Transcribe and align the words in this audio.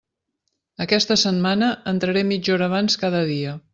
Aquesta 0.85 1.17
setmana 1.23 1.69
entraré 1.93 2.25
mitja 2.31 2.57
hora 2.57 2.71
abans 2.73 2.99
cada 3.05 3.23
dia. 3.35 3.55